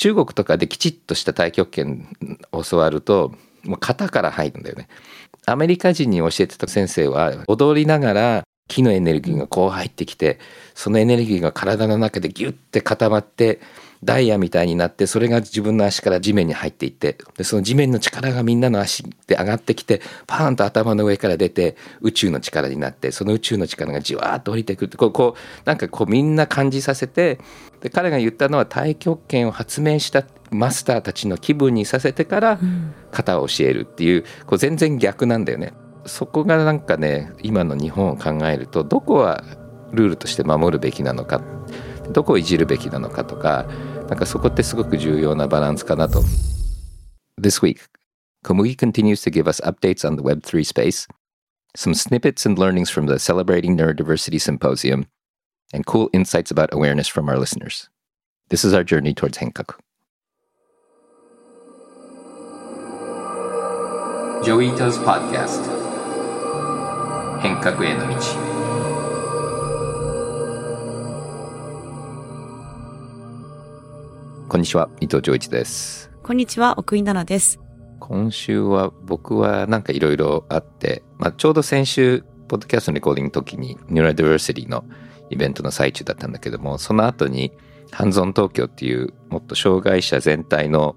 [0.00, 2.08] 中国とかできちっとした太極拳
[2.52, 4.88] を教わるともう型から入るんだよね。
[5.44, 10.38] アメリカ人に教えてた先生は踊りながら木のエネルギーがこう入ってきて
[10.74, 13.60] そのエネルギーが体の中でギュッて固まって
[14.02, 27.40] ダイヤみたいになってそれが自分の足から地面に入っていってでその地面の力がみんなの足で上がってきてパーンと頭の上から出て宇宙の力になってその宇宙の力がじわーっと降りてくるってこうこうなんかこうみんな感じさせて
[27.82, 32.58] で彼が言ったのは太極拳を発明したマスターたちの気分にさせてから
[33.12, 35.72] 型を教えるっていうこう全然逆なんだよね。
[36.06, 39.44] そこがなんかね今の日本を考えるとどこは
[39.92, 41.42] ルールとして守るべきなのか
[42.12, 43.66] どこをいじるべきなのかとか
[44.08, 46.22] なんかそこってすごく重要なバランスかなと。
[47.40, 47.78] This week,
[48.44, 51.06] Komugi continues to give us updates on the Web3 space,
[51.76, 55.06] some snippets and learnings from the Celebrating Neurodiversity Symposium,
[55.72, 57.88] and cool insights about awareness from our listeners.
[58.48, 59.78] This is our journey towards Henkaku.
[64.42, 65.79] Joito's Podcast
[67.42, 68.16] 変革への道
[74.46, 76.10] こんにちは、伊藤浄一です。
[76.22, 77.58] こんにちは、奥井奈々です。
[77.98, 84.84] 今週は僕はなんかいろいろあって、まあ、ちょうど先週、ポッドキャストのレコーディングの時に、ニューラディバーシティの
[85.30, 87.52] イベントの最中だったんだけども、その後に、
[87.90, 90.96] ハンズオン東京っていうもっと障害者全体の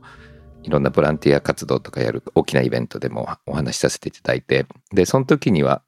[0.64, 5.81] いろんなボランティア活動とかやる大きなイベントでもお話しさせていただいて、で、その時には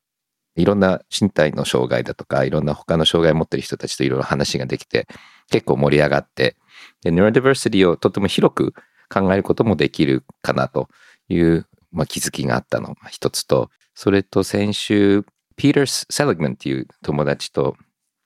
[0.56, 5.08] いろんな身体の障害だとか、いろんな他の障害を持ってる人たちといろいろ話ができて、
[5.50, 6.56] 結構盛り上がって、
[7.04, 8.74] で、 neurodiversity をとても広く
[9.10, 10.90] 考えることもできるかなと
[11.30, 17.78] いう、まあ、気づきがあったのが一つと、それと先週、ピーター・セリグマンっていう友達と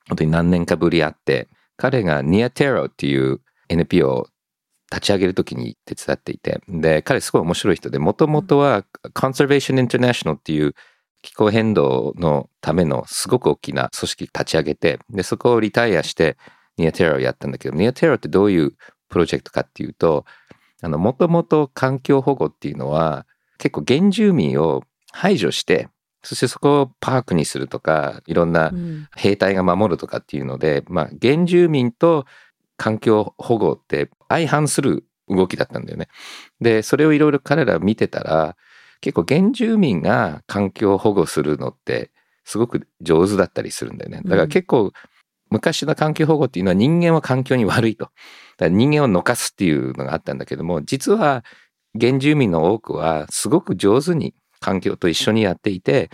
[0.10, 4.28] 本当に何年かぶり会って、彼がニアテロっていう NPO を
[4.92, 10.74] 立ち上げるときに手伝っていて、で、彼すごい面白い人で、もともとは Conservation International っていう
[11.22, 16.38] 気候変動のためのすごく大きな組織立ち上げて、で、そこをリタイアして、
[16.78, 18.74] ニアテロをやったんだけど、ニアテロってどういう
[19.10, 20.26] プロジェクトかっていうと、
[20.82, 23.26] あの、もともと環境保護っていうのは、
[23.58, 25.90] 結構原住民を排除して、
[26.24, 28.72] そしてそこをパークにするとか、いろんな
[29.16, 32.26] 兵隊が守るとかっていうので、うん、まあ、原住民と
[32.78, 36.08] 環境保護って相反する動きだったんだよね。
[36.62, 38.56] で、それをいろいろ彼ら見てたら、
[39.02, 42.12] 結構原住民が環境保護するのって
[42.44, 44.22] すごく上手だったりするんだよね。
[44.24, 44.92] だから結構
[45.50, 48.10] 昔の環境保護っていうのは人間は環境に悪いと。
[48.60, 51.46] 人間をのかすっていうのがあったんだけども、実は
[52.00, 56.10] 原住民の多くはすごく上手に環境と一緒にやっていて、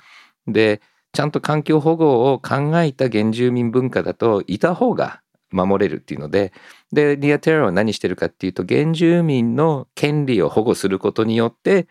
[0.47, 0.81] で、
[1.13, 5.21] ちゃんと環境保護を考えた原住民文化だといた方が
[5.51, 6.53] 守れるっていうので、
[6.91, 11.87] で、 Nia Tero は何してるかっていうと、原住民の権利を保護することによって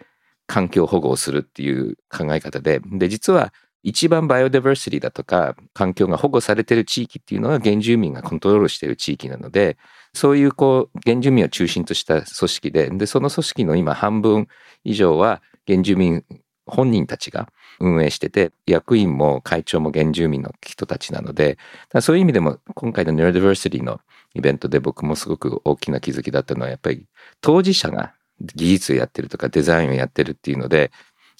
[0.46, 3.52] 環境保護をするっていう考え方で、で、実は
[3.84, 9.76] 一番 biodiversity だとか環境が保護されてる地域っていうのは原住民がコントロールしてる地域なので
[10.14, 14.48] そういうこう原住民を中心とした組織ででその組織の今半分
[14.84, 16.24] 以上は原住民
[16.66, 21.58] 本人たちが運営してて役員も会長も原住民の人たちなので
[22.00, 24.00] そういう意味でも今回の neurodiversity の
[24.34, 27.06] イベントで僕もすごく大きな気づきだったのはやっぱり
[27.42, 30.90] 当事者が技術をやってるとかデザインをやってるっていうので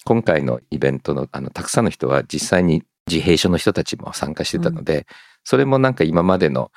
[0.05, 5.05] 今回のイベントのあのたくさんの人は実際に自閉症の人たちも参加してたので、うん、
[5.43, 6.71] それもなんか今までの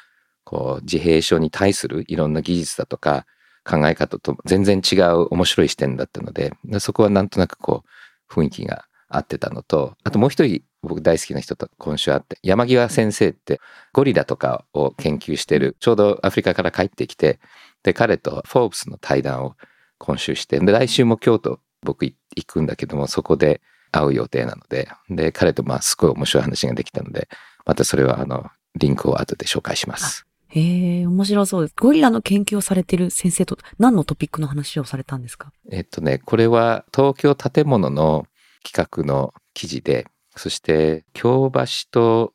[0.44, 3.26] こう自閉症に対するいろんな技術だとか
[3.64, 7.84] 考え方と全然違う面白い視点だったのでそこはなんとなくこ
[8.30, 13.60] う雰囲気が合ってたのとあともう一人僕大好きな人と今週会って山際先生って
[13.92, 17.40] ゴリラとかを研究してるちょうどアフリカから帰ってきて
[17.82, 19.54] で彼とフォーブスの対談を
[19.98, 22.16] 今週してで来週も京都僕行
[22.46, 23.60] くんだけども、そこで
[23.92, 27.28] 会う予定なので、で、彼とまあすごい面白い話ができたので、
[27.64, 30.26] またそれはあの、リンクを後で紹介します。
[30.48, 31.74] へえ、面白そうです。
[31.78, 35.52] ゴリラの研究をされてる先生と何のトピックの話をされたんですか？
[35.70, 38.26] えっとね、これは東京建物の
[38.64, 40.06] 企画の記事で、
[40.36, 42.34] そして京橋と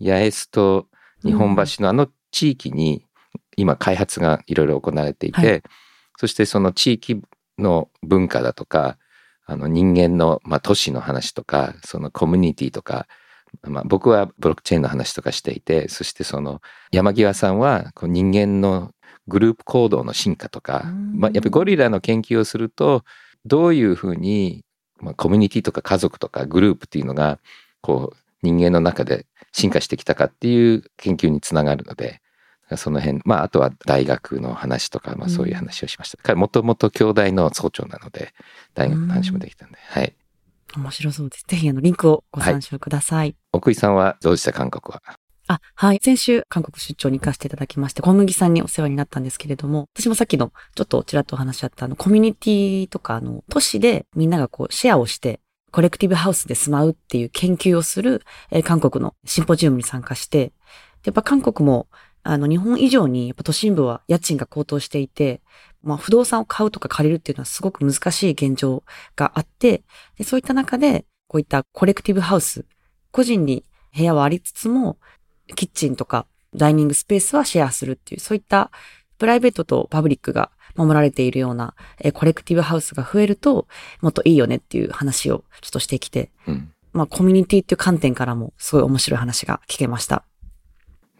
[0.00, 0.86] 八重洲と
[1.22, 3.04] 日本橋のあの地域に
[3.56, 5.62] 今開発がいろいろ行われていて、はい、
[6.20, 7.22] そしてその地域
[7.58, 8.98] の文化だとか、
[9.46, 13.06] あの人間の、まあ、都市の話とか、そのコミュニティとか、
[13.62, 16.60] まあ、僕はブロックチェーンの話とかしていて、そしてその
[16.92, 18.90] 山際さんはこう人間の
[19.28, 20.84] グループ行動の進化とか、
[21.14, 23.02] まあ、やっぱりゴリラの研究をすると、
[23.46, 24.62] どういうふうに、
[25.00, 27.38] まあ、コミュニティとか家族とかグループっていうのが、
[27.80, 32.20] こう人間の中で進化してきたかっていう研究につながるので、
[32.76, 36.18] その辺、まあ、あとは大学の話とか、まあ、そういう話をしました。
[36.22, 38.32] 彼、もともと兄弟の総長なので、
[38.74, 40.14] 大学の話もできたんで、はい。
[40.76, 41.44] 面白そうです。
[41.48, 43.34] ぜひ、あの、リンクをご参照ください。
[43.52, 44.52] 奥井さんはどうでした？
[44.52, 45.02] 韓国は
[45.48, 45.98] あ、はい。
[46.00, 55.40] 先週、韓国出張に行かせていただきまして、小麦さんにお世話になったんですけれども、私もさっきの、ちょっとちらっとお話しあった、あの、コミュニティとか、あの、都市でみんながこう、シェアをして、
[55.72, 58.22] コレクティブハウスで住まうっていう研究をする、
[58.52, 60.52] えー韓国のシンポジウムに参加して、
[61.04, 61.88] やっぱ韓国も、
[62.22, 65.40] あの、日本以上に、やっぱ都心部は家賃が高騰していて、
[65.82, 68.84] まあ、不動産を買うとか借りるっていうのはすごく難しい現状
[69.16, 69.82] があって、
[70.18, 72.64] でそういった中で、こういったコレクティブハウス、
[73.10, 73.64] 個人に
[73.96, 74.98] 部屋はありつつも、
[75.56, 78.70] キッチンとかダイニングスペースはシェアするっていう、そういった
[79.18, 83.66] プライベートとパブリックが守られているような、えーコレクティブハウスが増えると、
[84.00, 86.72] もっといいよねっていう話をちょっとしてきて、うん。
[86.92, 90.24] まあコミュニティっていう観点からもすごい面白い話が聞けました。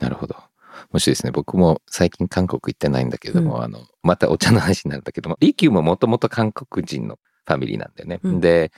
[0.00, 0.49] なるほど。
[0.90, 8.20] もしですね、僕も最近韓国行ってないんだけども、うあの、またお茶の話になるんだけども、リキューももともと韓国人のファミリーなんだよね。
[8.22, 8.72] うんで、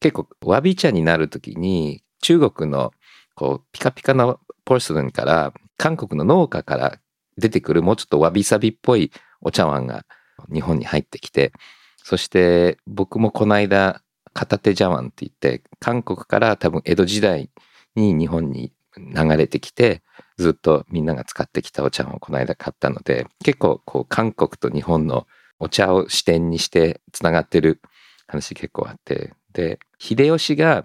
[0.00, 2.92] 結構、わび茶になるときに、中国の、
[3.34, 6.98] こう、ピカピカなポルスレンから、韓国の農家から
[7.36, 10.04] 出てくるもうちょっとわびさびっぽいお茶碗が
[10.52, 11.52] 日本に入ってきて、
[11.96, 14.02] そして僕もこの間、
[14.32, 17.50] 片手茶碗って言って、韓国から多分江戸時代
[17.94, 20.02] に日本に流れてきて、
[20.38, 25.26] ずっとみんなが使ってきたお茶をこの間買ったので、結構こう韓国と日本の
[25.58, 27.80] お茶を視点にしてつながってる
[28.26, 30.84] 話結構あって、で、秀吉が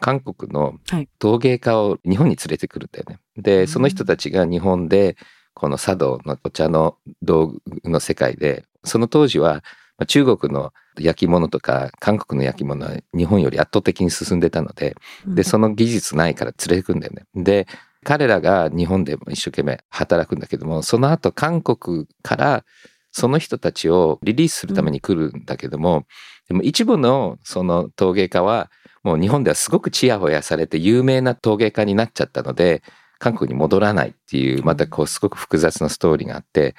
[0.00, 3.18] 韓国のはい陶芸家を日本に連れてくるんだよね。
[3.36, 5.16] で、うんその人たちが日本で
[5.54, 9.64] この茶道のお茶の道具の世界で、その当時は
[9.98, 14.94] まあ中国の焼き物とか韓国の焼き物は日本より圧倒的に進んでたので、
[15.26, 17.24] で、その技術ないから連れてくんだよね。
[17.34, 17.66] で、
[18.04, 22.64] 彼らが日本でも一生懸命働くんだけども、その後韓国から
[23.12, 26.06] その人たちをリリースするために来るんだけども、
[26.48, 28.70] でも一部のその陶芸家は
[29.02, 32.82] もう日本ではすごくチヤホヤされて有名な陶芸家になっちゃったので、
[33.18, 36.74] 韓国に戻らないっていう、またこうすごく複雑なストーリーがあって、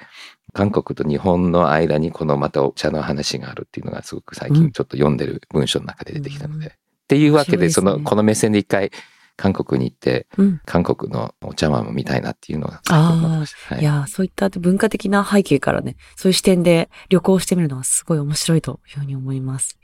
[0.52, 6.66] 韓国と日本の間にこのまたお茶の話があるっていうのがすごく最近ちょっと読んでる文章の中で出てきたので。
[6.66, 6.72] うん。
[6.72, 6.72] っ
[7.08, 8.90] ていうわけで、ねの、この目線で一回
[9.36, 10.60] 韓国に行って、うん。
[10.64, 13.74] 韓国のお茶碗を見たいなっていうのが最近思いました。
[13.74, 19.78] はいいやー、そういった文化的な背景からね、そういう視点で旅行してみるのはすごい面白いというふうに思います。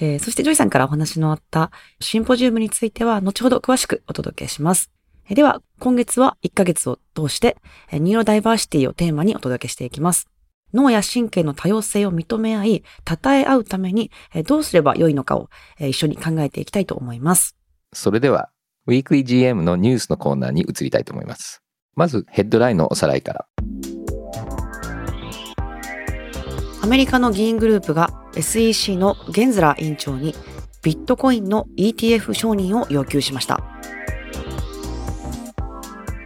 [0.00, 1.70] えーそしてジョイさんからお話のあった
[2.00, 4.90] シンポジウムについては後ほど詳しくお届けします。
[5.28, 7.56] えーでは、今月は1ヶ月を通して、
[7.90, 10.28] えーニューロダイバーシティをテーマにお届けしていきます。
[10.72, 17.56] 脳や神経の多様性を認め合い、称え合うためにえーどうすればよいのかをえー一緒に考えていきたいと思います。
[17.92, 18.48] それでは、
[18.84, 21.62] ウィークリー GM のニュースのコーナーに移りたいと思います。
[21.94, 23.46] まず、ヘッドラインのおさらいから。
[26.82, 30.34] アメリカの議員グループが SEC のゲンズラー委員長に
[30.82, 33.62] ビットコインの ETF 承認を要求しました。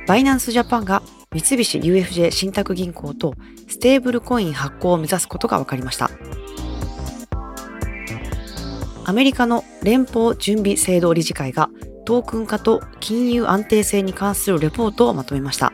[0.06, 1.03] バイナンスジャパンが
[1.35, 3.35] 三菱 UFJ 信託銀行と
[3.69, 6.11] ステーブルコイン発行を目指すことが分かりました。
[9.05, 11.69] アメリカの連邦準備制度理事会が
[12.06, 15.73] トークン化と金融安定性に関するレポートをまとめました。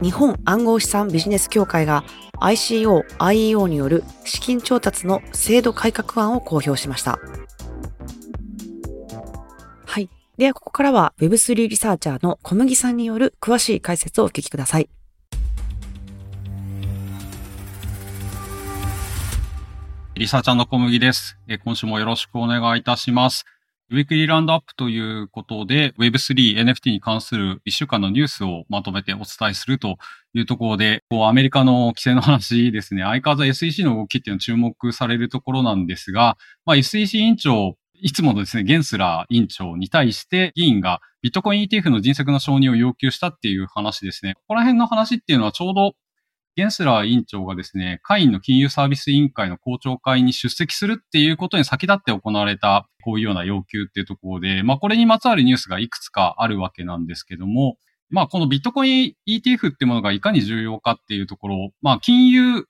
[0.00, 2.04] 日本暗号資産ビジネス協会が
[2.40, 7.18] ICO、IEO による資金調達の制度改革案を公表しました。
[9.86, 10.08] はい。
[10.36, 14.88] では、ここからは Web3 リサーチャーの小麦さんによる詳しい解説をお聞きください。
[20.18, 21.38] リサーチャーの小麦です。
[21.62, 23.44] 今週もよろしくお願いいたします。
[23.92, 29.96] ウィークリーランドアップということで Web3、NFT に関する1週間のニュースをまとめてお伝えすると
[30.34, 44.34] いうところで、こうアメリカの規制の話ですね、相変わらず SEC の動きっていうのは注目されるところなんですが、まあ、SEC 委員長、いつものですね、ゲンスラー委員長に対して議員がビットコイン ETF の迅速な承認を要求したっていう話ですね。
[44.34, 45.92] ここら辺の話っていうのはちょうど
[46.58, 57.76] ゲンスラー委員長がですね、会員の金融サービス委員会の公聴会に出席するっていうことに先立って行われた、こういうような要求っていうところで、まあこれにまつわるニュースがいくつかあるわけなんですけども、
[58.10, 62.64] まあこのビットコイン ETF ってものがいかに重要かっていうところ、まあ金融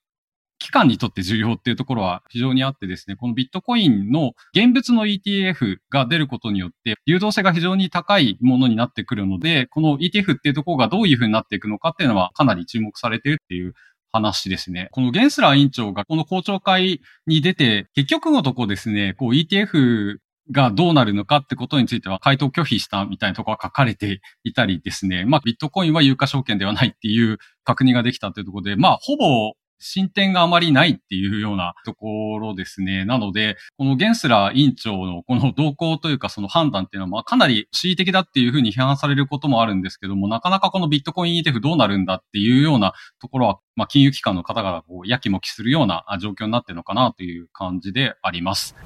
[0.58, 13.74] 機関にとって重要っていうところは非常にあってですね、このビットコインの現物の ETF が出ることによって、流動性が非常に高いものになってくるので、この ETF っていうところがどういうふうになっていくのかっていうのはかなり注目されているっていう
[14.12, 14.88] 話ですね。
[14.92, 20.18] このゲンスラー委員長がこの公聴会に出て、結局のところですね、こう ETF
[20.50, 25.24] がどうなるのかってことについては回答拒否したみたいなところが書かれていたりですね。
[25.24, 33.04] まあ、ビットコインは有価証券ではないっていう確認ができたというところで、まあ、ほぼ進展があまりないっていうようなところですね。
[33.04, 48.76] なので、このゲンスラー委員長のこの動向というかその判断っていうのは、まあかなり恣意的だっていうふうに批判されることもあるんですけども、なかなかこのビットコイン ETF どうなるんだっていうようなところは、まあ金融機関の方々がこうやきもきするような状況になってるのかなという感じであります。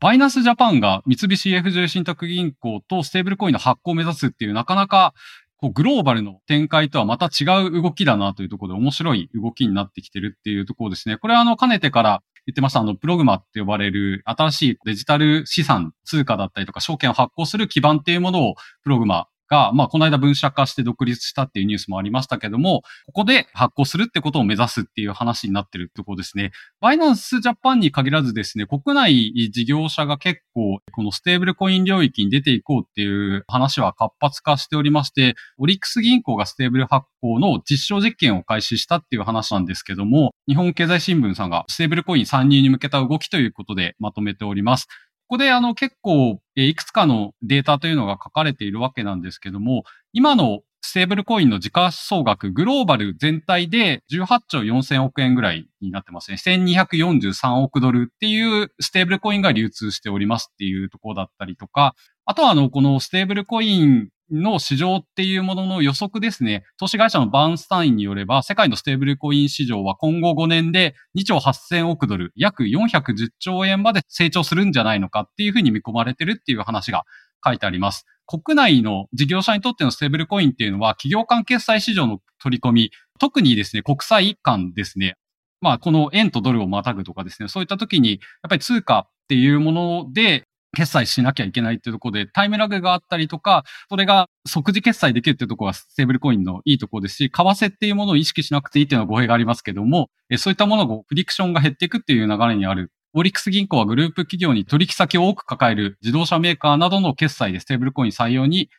[0.00, 5.12] バイナンスジャパンが三菱 FJ 信託銀行とステーブルコインの発行を目指すっていうなかなか
[5.58, 11.16] こうグローバルの展開とはまた違う動きだなというところで面白い動きになってきてるっていうところですね。
[11.18, 26.52] これはあの、かねてから言ってました、あの、プログマって呼ばれる新しいデジタル資産、通貨だったりとか証券を発行する基盤っていうものをプログマが、まあ、この間分社化して独立したっていうニュースもありましたけども、ここで発行するってことを目指すっていう話になってるってことですね。
[26.80, 44.88] バイナンスジャパンに限らずですね、国内事業者が結構、このステーブルコイン領域に出ていこうっていう話は活発化しておりまして、オリックス銀行がステーブル発行の実証実験を開始したっていう話なんですけども、日本経済新聞さんがステーブルコイン参入に向けた動きということでまとめております。
[45.28, 56.36] ここであの結構いくつかのデータというのが書かれているわけなんですけども、今のステーブルコインの時価総額、グローバル全体で18兆4000億円ぐらいになってますね。
[56.38, 61.94] 1243億ドルっていうステーブルコインが流通しておりますっていうところだったりとか、
[62.24, 66.64] あとはあの、このステーブルコインの市場っていうものの予測ですね。
[66.78, 77.04] 投資会社のバーンスタインによれば、世界のステーブルコイン市場は今後5年で2兆8000億ドル、約410兆円まで成長するんじゃないのかっていうふうに見込まれてるっていう話が
[77.44, 78.06] 書いてあります。
[78.28, 85.16] 国内の事業者にとってのステーブルコインっていうのは、企業間決済市場の取り込み、特にですね、国際間ですね、
[85.62, 88.20] まあ、この円とドルをまたぐとかですね、そういった時に、やっ
[88.50, 90.44] ぱり通貨っていうもので
[90.76, 102.92] 決済しなきゃいけないっていうところで、タイムラグがあったりとか、それが即時決済できるっていうところがステーブルコインのいいところですし、為替っていうものを意識しなくていいっていうのは語弊がありますけども、そういったものがフリクションが減っていくっていう流れにある。
[103.18, 108.70] オリックス銀行はグループ企業に取引先を多く抱える自動車メーカーなどの決済でステーブルコイン採用に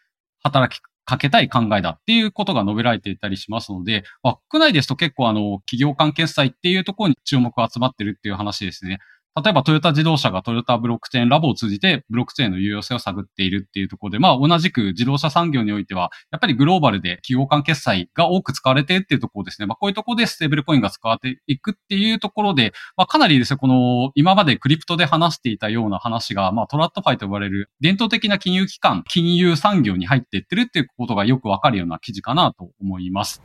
[0.41, 8.99] 働きかけたい考えだっていうことが述べられていたりしますので、まあ、国内ですと結構あの、企業間決済っていうところに注目が集まってるっていう話ですね。
[9.35, 19.67] 例えばトヨタ自動車がトヨタブロックチェーンラボを通じてブロックチェーンの有用性を探っているっていうところで、まあ同じく自動車産業においては、やっぱりグローバルで企業間決済が多く使われているっていうところですね。
[19.67, 33.41] まあこういうところでステーブルコインが使われていくっていうところで、まあかなりですね、この今までクリプトで話していたような話が、まあ TradFi と呼ばれる伝統的な金融機関、金融産業に入っていってるっていうことがよくわかるような記事かなと思います。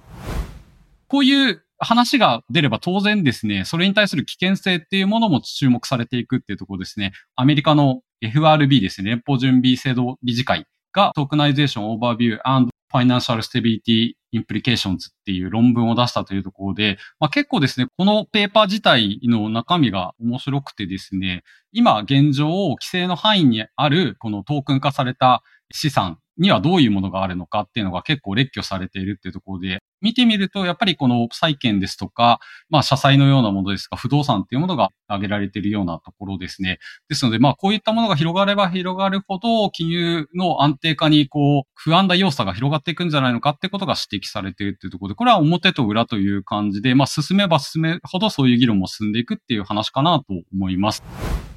[1.08, 7.12] こういう話が出れば当然ですね、それに対する危険性っていうものも注目されていくっていうところですね。
[7.36, 32.38] アメリカの FRB ですね、連邦準備制度理事会がトークナイゼーションオーバービュー and Financial Stability Implications っていう論文を出したというところで、まあ、結構ですね、このペーパー自体の中身が面白くてですね、今現状を規制の範囲にあるこのトークン化された資産にはどういうものがあるのかっていうのが結構列挙されているっていうところで、見てみると、やっぱりこの債券ですとか、
[32.68, 36.78] まあ、社債のようなものですとか、不動産っていうものが挙げられているようなところですね。
[37.08, 51.53] ですので、まあ、こういったものが広がれば広がるほど、金融の安定化に、こう、不安な要素が広がっていくんじゃないのかってことが指摘されているっていうところで、これは表と裏という感じで、まあ、進めば進めほどそういう議論も進んでいくっていう話かなと思います。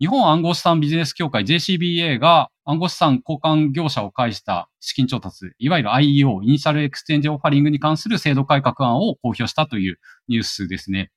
[0.00, 11.12] 日本暗号資産ビジネス協会 JCBA が暗号資産交換業者を介した資金調達、いわゆる IEO、 Initial Exchange Offering に関する制度改革案を公表したというニュースですね。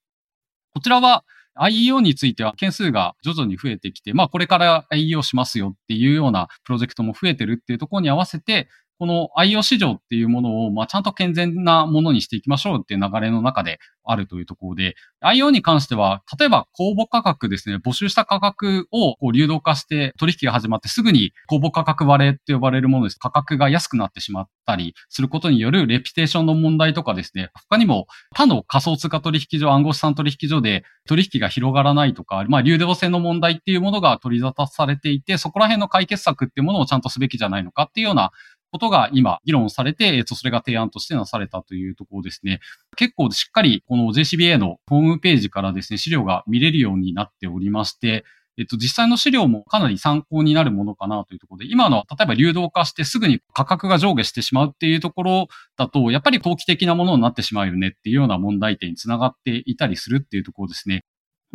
[0.76, 1.26] こちらは
[1.60, 23.20] IEO については件数が徐々に増えてきて、まあこれから IEO しますよっていうようなプロジェクトも増えてるっていうところに合わせて、この IO 市場っていうものを、まあ、ちゃんと健全なものにしていきましょうっていう流れの中であるというところで、IO に関しては、例えば公募価格ですね、募集した価格をこう流動化して取引が始まってすぐに公募価格割れって呼ばれるものです。
[23.20, 38.32] 価格が安くなってしまったりすることによるレピテーションの問題とかですね、他にも他の仮想通貨取引所、暗号資産取引所で取引が広がらないとか、まあ、流動性の問題っていうものが取り沙汰されていて、そこら辺の解決策っていうものをちゃんとすべきじゃないのかっていうような
[38.72, 42.60] ことが今議論されて、えっと、それが提案としてなされたというところですね。
[42.96, 48.26] 結構しっかりこの JCBA のホームページからですね、資料が見れるようになっておりまして、
[48.58, 55.48] えっと、実際の資料もかなり参考になるものかなというところで、今の、例えば流動化してすぐに価格が上下してしまうっていうところ
[55.78, 61.04] だと、やっぱり投機的なものになってしまうよねっていうような問題点につながっていたりするっていうところですね。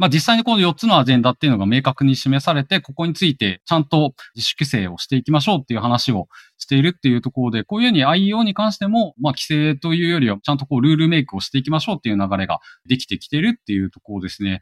[0.03, 6.27] まあ実際にこの4つのアジェンダっていうのが明確に示されて、ここについてちゃんと自主規制をしていきましょうっていう話を
[6.59, 14.61] しているっていうところで、こういうふうに IEO に関しても、まあ規制というよりはちゃんとこうルールメイクをしていきましょうっていう流れができてきてるっていうところですね。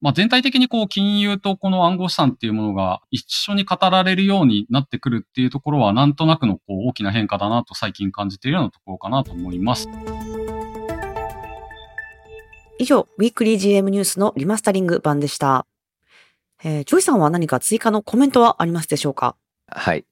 [0.00, 9.88] まあ、全体的にこう金融とこの暗号資産っていうものが一緒に語られるようになってくるっていうところはなんとなくのこう大きな変化だなと最近感じているようなところかなと思います。
[12.80, 15.66] 以上、ウィークリー GM ニュースのリマスタリング版でした。
[16.64, 19.36] えー、ジョイさんは何か追加のコメントはありますでしょうか？
[19.66, 20.06] はい。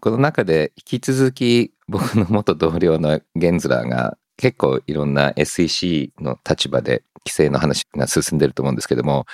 [0.00, 9.26] この中で引き続き僕の元同僚のゲンズラーが結構いろんな SEC の立場で規制の話が進んでると思うんですけども、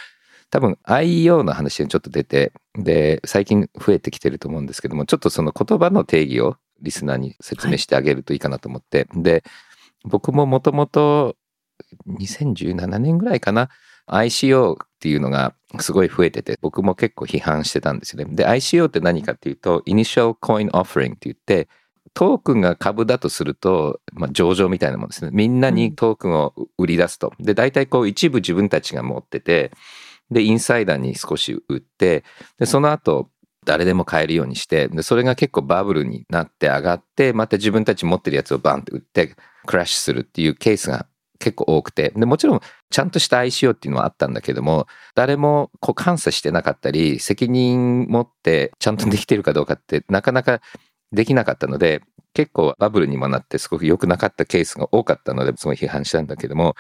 [0.50, 9.44] 多分 IEO の話にちょっと出て、で、最近増えてきてると思うんですけども、ちょっとその言葉の定義をリスナーに説明してあげるといいかなと思って、はい、で、
[10.02, 11.36] 僕ももともと
[12.08, 13.70] 2017年ぐらいかな、
[14.06, 18.34] ICO っていうのがすごい増えてて、僕も結構批判してたんですよね。
[18.34, 21.68] で、ICO って何かっていうと、Initial Coin Offering って言って、
[22.12, 25.30] トークンが株だとすると、まあ、上場みたいなもんですね。
[25.32, 27.32] みんなにトークンを売り出すと。
[27.40, 29.72] で、大体こう一部自分たちが持ってて、
[30.30, 32.24] で、インサイダーに少し売って、
[32.58, 33.30] で、その後、
[33.64, 39.34] 誰でも買えるようにして、で、それが結構バブルになって上がって、また自分たち持ってるやつをバンって売って、
[39.66, 41.06] クラッシュするっていうケースが
[41.38, 42.60] 結構多くて、で、もちろん
[42.90, 50.60] ちゃんとした ICO っていうのはあったんだけども、誰もこう監査してなかったり、責任持ってちゃんとできてるかどうかってなかなか
[51.12, 52.02] できなかったので、
[52.34, 56.74] 結構バブルにもなってすごく良くなかったケースが多かったので、すごい批判したんだけども、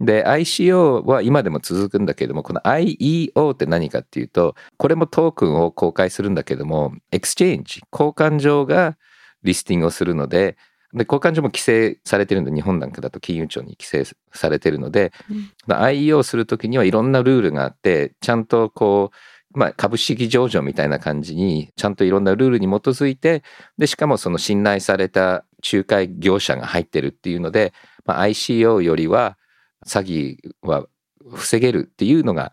[0.00, 8.96] で、ICO は今でも続くんだけども、この IEO って何かっていうと、これもトークンを公開するんだけども、 exchange、交換所が
[9.44, 10.56] リスティングをするので、
[10.94, 23.42] で、交換所も規制されてるんで、日本なんかだと金融庁に規制されてるので、うん、IEO するときにはいろんなルールがあって、ちゃんとこう、まあ、株式上場みたいな感じに、ちゃんといろんなルールに基づいて、
[23.78, 27.72] で、しかもその信頼された仲介業者が入ってるっていうので、
[28.04, 29.36] まあ、ICO よりは
[29.86, 30.86] 詐欺は
[31.30, 32.52] 防げるっていうのが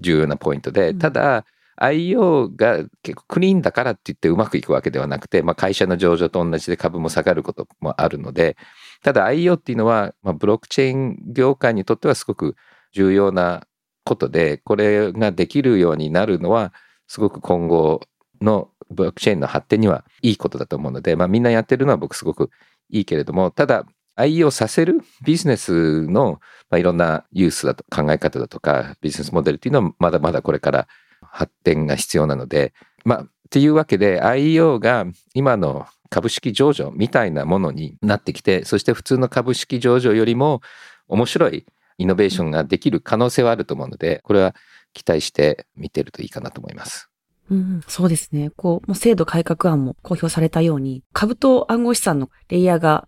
[0.00, 1.46] 重要なポイントで、ただ、
[1.80, 8.56] IO が結構クリーンだからって言ってうまくいくわけではなくて、まあ、会社の上場と同じで株も下がることもあるので、
[9.02, 12.56] ただ IO っていうのは、まあ、ブロックチェーン業界にとってはすごく
[12.92, 13.66] 重要な
[14.04, 16.72] ことで、これができるようになるのは、
[17.08, 18.00] すごく今後
[18.40, 22.50] のブロックチェーンの発展にはいいことだと思うので、まあみんなやってるのは僕すごく
[22.90, 23.84] いいけれども、ただ、
[24.16, 30.88] 愛用させるビジネスの、まあ、いろんなユースだと考え方だとかビジネスモデルっていうのはまだまだこれから
[31.36, 32.72] 発展が必要なので、
[33.04, 40.62] まあ、っていうわけで IEO が今の株式上場みたいなものになってきて、そして普通の株式上場よりも
[41.08, 41.66] 面白い
[41.98, 44.54] イノベーションができる可能性はあると思うので、これは
[44.94, 47.10] 期待して見てるといいかなと思います。
[47.50, 48.50] うん、そうですね。
[48.56, 53.06] こう、もう制度改革案も公表されたように、株と暗号資産のレイヤーが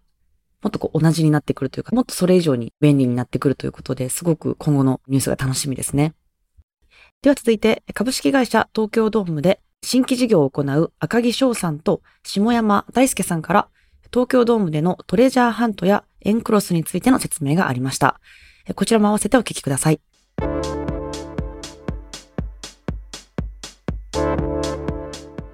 [0.62, 6.14] もっとこう同じになってくるというか、もっとそれ以上に便利になってくるということで、すごく今後のニュースが楽しみですね。
[7.20, 13.68] では続いて、株式会社東京ドームで新規事業を行う赤木翔さんと下山大輔さんから、
[14.12, 18.20] 東京ドームでのトレジャーハントやエンクロスについての説明がありました。
[18.76, 20.00] こちらも合わせてお聞きください。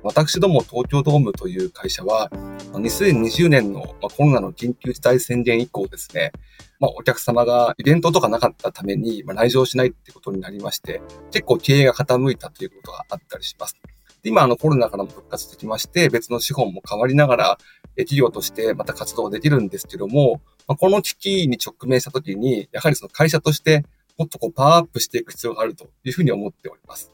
[0.04, 2.28] 私ども東京ドームという会社は、
[2.74, 6.30] 2020年のコロナの緊急事態宣言以降ですね、
[6.78, 11.00] まあ、お客様がイベントとかなかったために、まあ、来場しないってことになりまして、
[11.32, 13.78] 結構経営が傾いたということがあったりします。
[14.22, 17.58] で今、あのコロナからも復活してきまして、別の資本も変わりながら、
[17.96, 23.86] 企業としてまた活動できるんですけども、まあ、この危機に直面したときに、やはりその会社として
[24.18, 27.13] もっとこうパワーアップしていく必要があるというふうに思っております。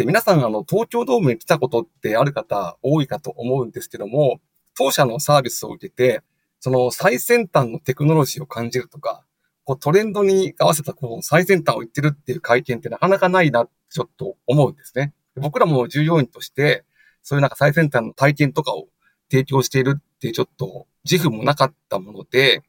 [0.00, 4.40] で、皆さん、あの、東京ドームに来たことってある方多いかと思うんですけども、
[4.74, 6.22] 当社のサービスを受けて、
[6.58, 9.26] その最先端のテクノロジーを感じるとか、
[9.64, 15.12] こうトレンドに合わせたこの最先端を言ってるっていう会見ってなかなかないなちょっと思うんですね。
[15.36, 16.86] 僕らも従業員として、
[17.22, 18.88] そういうなんか最先端の体験とかを
[19.30, 22.62] 提供しているっていうちょっと自負もなかったもので、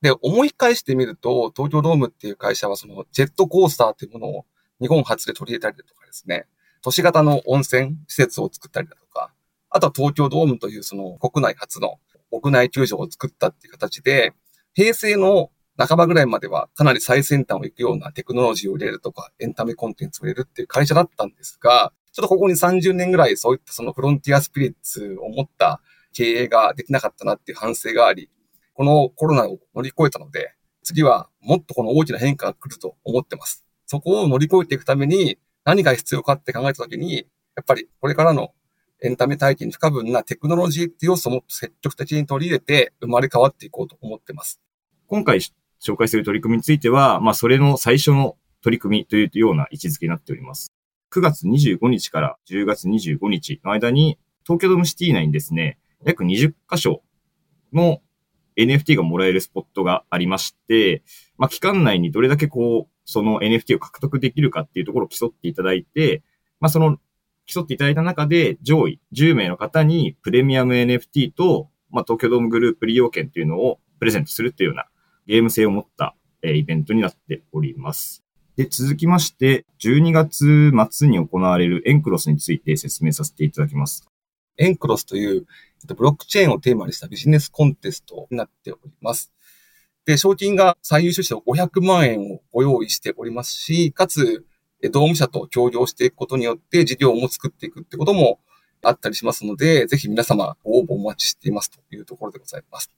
[0.00, 4.46] で、思い返してみると、東京ドームっていう会社はそのジェットコースターっていうものを
[4.84, 6.44] 日本初で取り入れたりだとかですね、
[6.82, 9.32] 都市型の温泉施設を作ったりだとか、
[9.70, 11.98] あとは東京ドームというその国内初の
[12.30, 14.34] 屋内球場を作ったっていう形で、
[14.74, 25.80] 平成の半ばぐらいまではかなり最先端を行くようなテクノロジーを入れるとか、エンタメコンテンツを入れるっていう会社だったんですが、ちょっとここに30年ぐらいそういったそのフロンティアスピリッツを持った
[26.12, 28.28] 経営ができなかったなっていう反省があり、
[28.74, 33.63] このコロナを乗り越えたので、次はもっとこの大きな変化が来ると思ってます。
[33.86, 38.52] そこを乗り越えていくために何が必要かって考えたときに、やっぱりこれからの
[39.02, 44.60] エンタメ体験に不可分なテクノロジーっていう要素も積極的に取り入れて生まれ変わっていこうと思ってます。
[45.06, 45.40] 今回
[45.80, 50.72] 紹介する取り組みについては、まあそれの最初の取り組みというような位置づけになっております。
[51.12, 57.02] 9月25日から10月25日の間に東京ドームシティ内にですね、約20箇所
[57.72, 58.00] の
[58.56, 61.02] NFT がもらえるスポットがありまして、
[61.38, 66.22] まあ、期間内にどれだけこう、その NFT を獲得できるかっていうところを競っていただいて、
[66.60, 66.98] まあ、その
[67.46, 74.86] 競っていただいた中で上位10名の方にプレミアム NFT と、まあ、東京ドームグループ利用券っていうのをプレゼントするっていうような
[75.26, 78.22] ゲーム性を持った、えイベントになっております。
[78.56, 84.06] で、続きまして、12月末に行われるエンクロスについて説明させていただきます。
[84.58, 85.46] エンクロスという
[85.96, 89.32] ブロックチェーンをテーマにしたビジネスコンテストになっております。
[90.06, 94.44] で、賞金が最優秀賞500万円をご用意しておりますし、かつ、
[94.92, 98.38] ドーム社と協業していくことによって事業も作っていくってことも
[98.82, 102.90] あったりしますので、ぜひ皆様ご応募お待ちしていますというところでございます。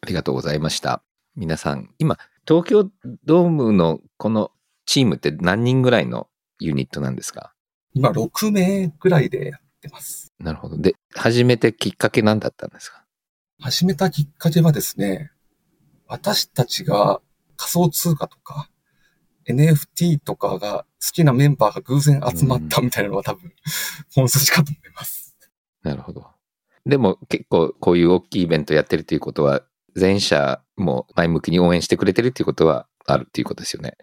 [0.00, 1.02] ありがとうございました。
[1.36, 2.90] 皆さん、今、東京
[3.24, 4.50] ドームのこの
[4.86, 7.52] チームって何人ぐらいのユニットなんですか？
[7.92, 10.32] 今、6名ぐらいでやってます。
[10.38, 10.78] なるほど。
[10.78, 13.04] で、始めてきっかけ何だったんですか？
[13.60, 15.30] 始めたきっかけはですね、
[16.06, 17.20] 私たちが
[17.56, 18.68] 仮想通貨とか
[19.48, 23.52] NFT とかが好きなメンバーが偶然集まったみたいなのは多分
[24.14, 25.36] 本筋かと思います。
[25.82, 26.26] なるほど。
[26.86, 29.62] でも結構こういう大きいイベントやってるということは、
[29.96, 33.96] 全社も前向きに応援してくれてるっていうことはあるっていうことですよね。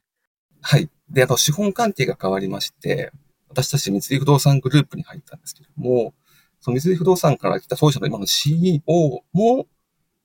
[0.61, 0.89] はい。
[1.09, 3.11] で、あと資本関係が変わりまして、
[3.49, 6.13] 私たち三井不動産グループに入ったんですけども、
[6.61, 8.81] その三井不動産から来た当社の今の CEO
[9.33, 9.67] も、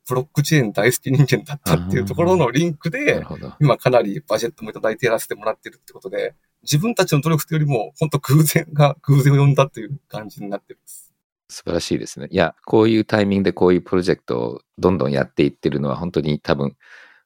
[0.08, 3.24] ブロックチェーン大好き人間だったっていうところのリンクで、
[3.60, 11.12] 今かなりバジェットもいただいてやらせてもらってるってことで、自分たちの努力というよりも、本当偶然が 偶然を呼んだっていう感じになってます。
[11.48, 12.28] 素晴らしいですね。
[12.30, 16.76] いや、こういうタイミングでこういうプロジェクトをどんどんやっていってるのは本当に多分、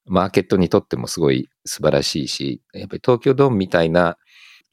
[0.07, 4.19] マーケットにとってもすごい素晴らしいし、やっぱり東京ドームみたいな、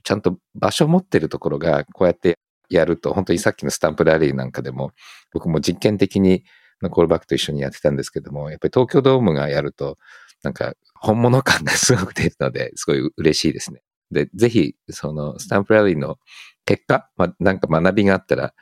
[0.04, 2.38] ちゃんと場所を持ってるところが、こうやって
[2.70, 4.92] やると、本当にさっきのスタンプラリーなんかでも、
[5.34, 6.44] 僕も実験的に
[6.82, 9.98] のコールバックと一緒にやってたんですけども、やっぱり東京ドームがやると、
[10.44, 13.82] なんか本物感がすごく出るので、 すごい嬉しいですね。
[14.12, 16.18] で、ぜひ、そのスタンプラリーの
[16.66, 18.54] 結果、まあ、なんか学びがあったら、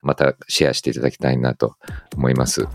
[0.00, 1.76] またシェアしていただきたいなと
[2.16, 2.66] 思います。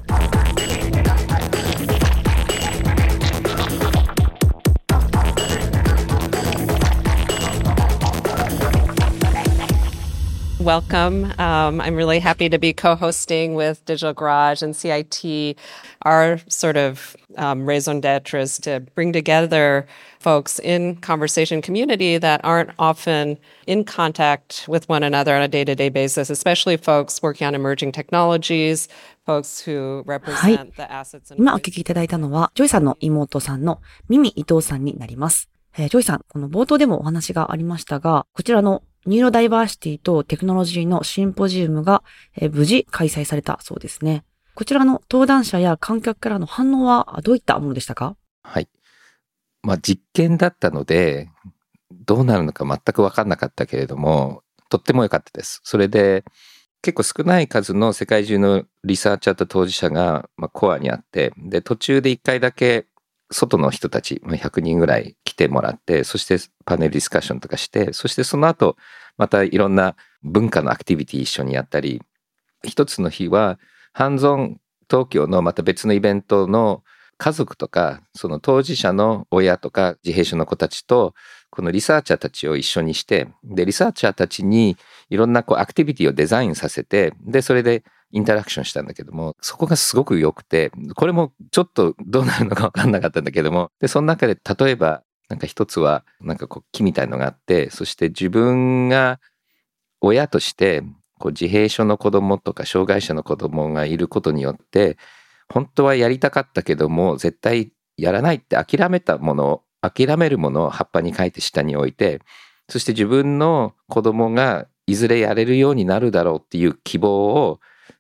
[10.69, 11.33] welcome.
[11.39, 15.57] Um, I'm really happy to be co hosting with Digital Garage and CIT.
[16.03, 19.87] Our sort of um, raison d'etre is to bring together
[20.19, 25.65] folks in conversation community that aren't often in contact with one another on a day
[25.65, 28.89] to day basis, especially folks working on emerging technologies.
[29.27, 35.49] Folks who represent the assets 今お聞きいただいたのは、ジョイさんの妹さんのミミ伊藤さんになります。
[35.77, 42.04] えー、ジョイさん、この冒頭でもお話がありましたが、こちらの ニューロダイバーシティとテクノロジーのシンポジウムが、
[42.52, 44.24] 無事開催されたそうですね。
[44.56, 48.18] こちらの登壇者や観客からの反応はどういったものでしたか？
[48.44, 48.68] はい。
[49.62, 51.30] まあ実験だったので、
[51.92, 55.62] どうなるのか全く分かんなかったけれども、とっても良かったです。
[55.64, 56.26] それで、
[56.82, 62.86] 結構少ない数の世界中のリサーチャーと当事者が、まあ、コアにあって、で、途中で一回だけ
[63.32, 68.76] 外の人たち、100人ぐらい来てもらって、そしてパネルディスカッションとかして、そしてその後、
[69.18, 72.02] またいろんな文化のアクティビティ一緒にやったり、
[72.64, 73.60] 一つの日は、
[73.94, 76.84] ハンゾン東京のまた別のイベントの
[77.18, 81.14] 家族とか、その当事者の親とか自閉症の子たちと、
[81.52, 84.78] このリサーチャーたちを一緒にして、で、リサーチャーたちに
[85.10, 99.20] いろんなこうアクティビティをデザインさせて、で、それでインタラクションしたんだけども、そこがすごく良くて、これもちょっとどうなるのか分かんなかったんだけども、で、その中で例えば、なんか一つは、なんかこう木みたいのがあって、そして自分が
[100.02, 100.84] 親として、
[101.20, 104.98] こう自閉症の子供とか障害者の子供がいることによって、
[105.52, 112.22] 本当はやりたかったけども、絶対やらないって諦めたもの、諦めるものを葉っぱに書いて下に置いて、
[112.70, 117.60] そして自分の子供がいずれやれるようになるだろうっていう希望を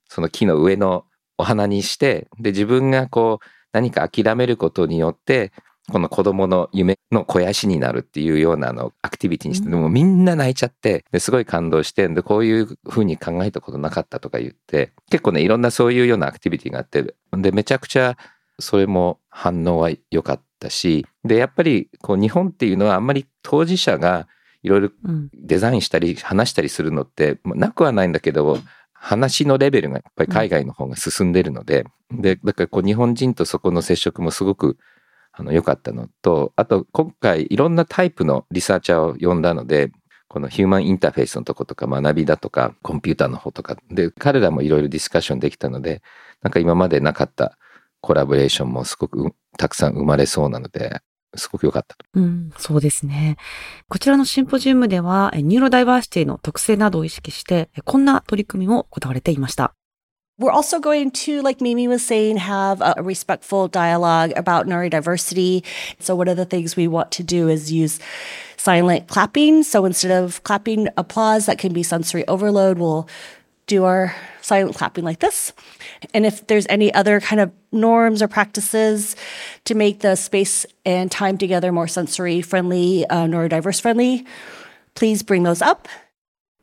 [0.09, 1.05] その木の上の
[1.37, 5.53] お花にして、で、自分がこう、何か諦めることによって、
[5.89, 18.17] この子供の夢の肥やしになるっていうようなのアクティビティにして、でもみんな泣いちゃって、ですごい感動して、で、こういうふうに考えたことなかったとか言って、結構ね、いろんなそういうようなアクティビティがあって、で、めちゃくちゃ
[18.59, 24.27] それも反応は良かったし、で、やっぱりこう日本っていうのはあんまり当事者が
[24.61, 25.29] いろいろうん。
[25.33, 28.59] デザインしたり話したりするのってまあなくはないんだけど、
[29.01, 34.77] 話のレベルがやっぱり海外の方が進んでるので、で、だからこう日本人とそこの接触もすごく
[35.31, 39.91] あの良かったのと、あと今回いろんなタイプのリサーチャーを呼んだので、
[40.27, 43.77] このヒューマンインターフェースのとことか学びだとかコンピューターの方とか。
[43.89, 46.03] で彼らもいろいろディスカッションできたので
[46.43, 47.57] なんか今までなかった
[48.01, 51.01] コラボレーションもすごくたくさん生まれそうなので
[51.35, 52.05] すごく良かったと。
[52.15, 53.37] うん、そうですね。
[53.87, 59.73] こちらのシンポジウムでは、えニューロダイバーシティの特性などを意識して、えこんな取り組みも行われていました。
[60.39, 65.65] We're also going to, like Mimi was saying, have a respectful dialogue about neurodiversity.
[65.99, 67.99] So, one of the things we want to do is use
[68.55, 69.63] silent clapping.
[69.63, 73.09] So, instead of clapping applause that can be sensory overload, we'll
[73.69, 75.53] do our silent clapping like this.
[76.13, 79.15] And if there's any other kind of norms or practices
[79.65, 84.25] to make the space and time together more sensory friendly, uh, neurodiverse friendly,
[84.95, 85.87] please bring those up.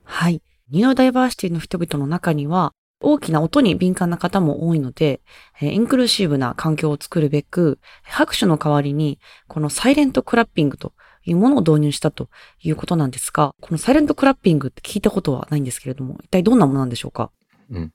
[0.04, 0.42] はい。
[0.70, 5.20] ニューロダイバーシティの人々の中には、大きな音に敏感な方も多いので、
[5.60, 10.92] えーインクルーシブな環境を作るべく、拍手の代わりに、この silent clapping と
[11.26, 12.28] いうものを導入したと
[12.62, 17.30] いうことなんですが、この silent clapping って聞いたことはないんですけれども、一体どんなものなんでしょうか？
[17.68, 17.90] ニ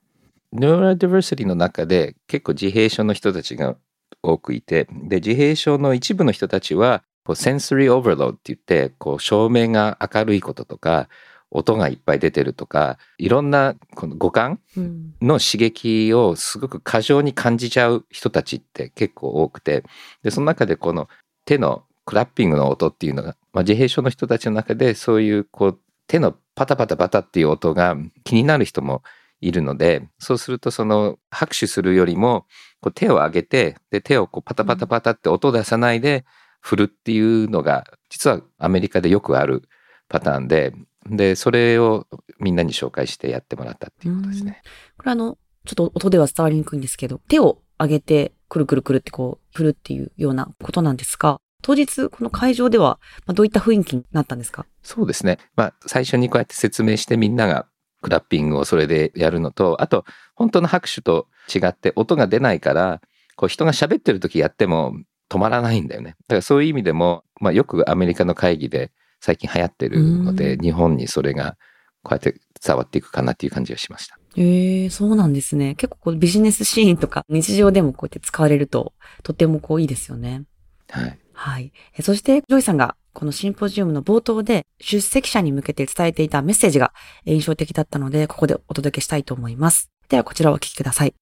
[0.68, 3.78] ューロディバーシティの中で結構自閉症の人たちが
[4.22, 11.08] 多くいてで自閉症の一部の人たちはこう sensory overload って言ってこう照明が明るいこととか
[11.52, 15.14] 音がいっぱい出てるとかいろんなこの五感うん。
[15.22, 19.86] の刺激をすごく過剰に感じちゃう人たちって結構多くて
[20.22, 21.08] でその中でこの
[21.46, 29.04] 手のクラッピングの音っていうのが、まあ、自閉症の人たちの中でそういうこう手のパタパタパタっていう音が気になる人も
[29.40, 32.46] いるのでそうするとその拍手するよりも
[32.80, 36.26] こう手を上げてで手をこうパタパタパタって音を出さないで
[36.60, 39.64] 振るっていうのが実はアメリカでよくある
[40.10, 40.74] パターンで
[41.10, 42.08] でそれを
[42.40, 44.62] みんなに紹介してやってもらったっていうことですね。
[44.98, 54.66] これあの、ちょっと音では伝わりにくいんですけど、手を上げて、くるくるくるってこう、振るっていうようなことなんですが、当日、この会場では、まあ、どういった雰囲気になったんですか？
[54.84, 55.38] そうですね。
[55.56, 57.68] まあ、最初にこうやって説明してみんなが
[58.02, 63.02] クラッピングをそれでやるのと、あと、本当の拍手と違って音が出ないから、
[63.36, 64.96] こう人が喋ってる時やっても
[65.30, 66.16] 止まらないんだよね。
[66.28, 71.58] だからそういう意味でも、まあ、よくアメリカの会議で最近流行ってるので、うん日本にそれが
[72.04, 74.18] こうやって伝わっていくかなっていう感じがしました。
[74.36, 75.76] ええそうなんですね。
[75.76, 78.94] 結構こうビジネスシーンとか日常でもこうやって使われると、
[79.24, 80.44] とてもこういいですよね。
[80.90, 81.20] はい。
[81.42, 81.74] はい。
[81.98, 86.94] えそして、ジョイさんがこのシンポジウムの冒頭で出席者に向けて伝えていたメッセージが
[87.26, 89.90] え印象的だったので、ここでお届けしたいと思います。
[90.08, 91.16] では、こちらをお聞きください。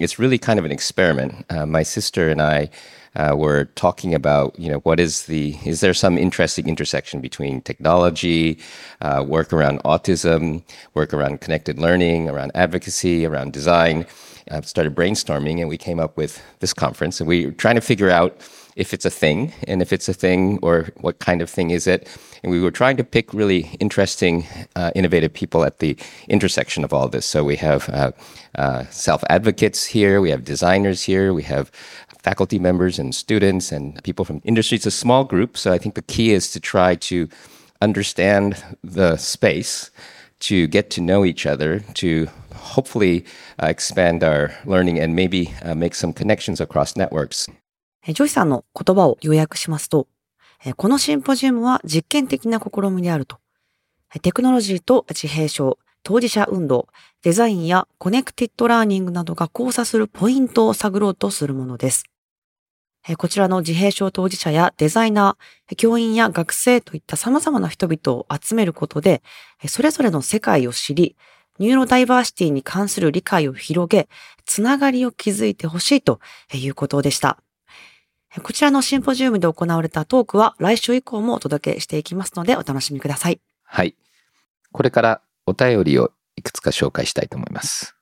[0.00, 1.44] it's really kind of an experiment.
[1.50, 2.70] Uh, my sister and I
[3.16, 7.60] uh, were talking about, you know, what is the, is there some interesting intersection between
[7.62, 8.58] technology,
[9.00, 10.62] uh, work around autism,
[10.94, 14.06] work around connected learning, around advocacy, around design?
[14.50, 17.80] I started brainstorming and we came up with this conference and we were trying to
[17.80, 18.40] figure out
[18.78, 21.86] if it's a thing and if it's a thing or what kind of thing is
[21.86, 22.08] it.
[22.42, 25.96] And we were trying to pick really interesting, uh, innovative people at the
[26.28, 27.26] intersection of all this.
[27.26, 28.12] So we have uh,
[28.54, 31.70] uh, self advocates here, we have designers here, we have
[32.22, 34.76] faculty members and students and people from industry.
[34.76, 35.58] It's a small group.
[35.58, 37.28] So I think the key is to try to
[37.82, 39.90] understand the space,
[40.40, 43.24] to get to know each other, to hopefully
[43.60, 47.48] uh, expand our learning and maybe uh, make some connections across networks.
[48.08, 50.08] ジョイさんの言葉を要約しますと、
[50.76, 53.38] このシンポジウムは実験的な試みであると。
[54.22, 56.88] テクノロジーと自閉症、当事者運動、
[57.22, 62.04] デザインや connected learning などが交差するポイントを探ろうとするものです。
[63.16, 69.22] こちらの自閉症当事者やデザイナー、教員や学生といった様々な人々を集めることで、
[69.66, 71.16] それぞれの世界を知り、
[71.58, 74.08] ニューロダイバーシティに関する理解を広げ、
[74.44, 76.20] つながりを築いてほしいと
[76.52, 77.38] いうことでした。
[78.42, 83.40] こちらのシンポジウムで行われたトークは来週以降もお届けしていきますのでお楽しみください。
[83.64, 83.96] はい。
[84.70, 87.96] これからお便りをいくつか紹介したいと思います。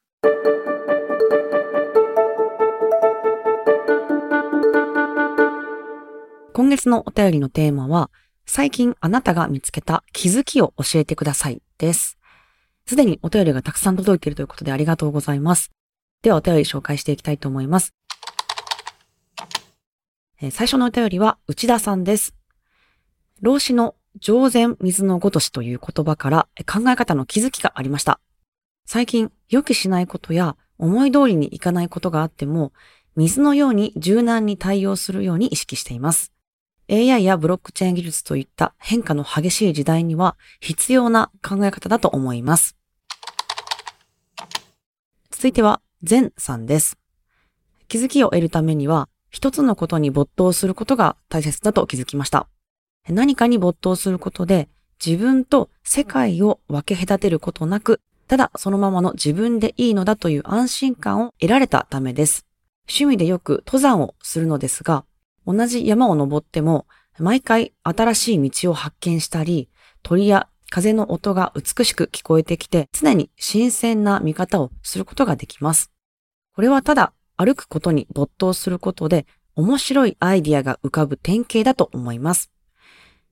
[6.52, 8.10] 今月のお便りのテーマは、
[8.46, 12.18] 最近あなたが見つけた気づきを教えてくださいです。
[12.86, 15.70] すでにお便りがたくさん届いているということでありがとうございます。
[16.22, 17.92] ではお便り紹介していきたいと思います。
[20.50, 22.34] 最初のお便りは内田さんです。
[23.40, 28.20] 老子の上善水のごとしという言葉から考え方の気づきがありました。
[28.86, 32.72] 最近予期しないことや思い通りにいかないことがあっても、
[33.16, 36.32] 水のように柔軟に対応するように意識しています。
[36.88, 42.76] AI やブロックチェーン技術といった変化の激しい時代には必要な考え方だと思います。
[45.30, 46.98] 続いては、ゼンさんです。
[47.88, 52.48] 気づきを得るためには、一つのことに没頭することが大切だと気づきました。
[53.08, 54.68] 何かに没頭することで、
[55.04, 62.46] 自分と世界を分け隔てることなく、ただそのままの自分でいいのだという安心感を得られたためです。
[62.88, 65.04] 趣味でよく登山をするのですが、
[65.46, 66.86] 同じ山を登っても、
[67.18, 69.68] 毎回新しい道を発見したり、
[70.02, 75.92] 鳥や風の音が美しく聞こえてきて、常に新鮮な見方をすることができます。
[76.54, 82.50] これはただ歩くことに没頭することで、面白いアイディアが浮かぶ典型だと思います。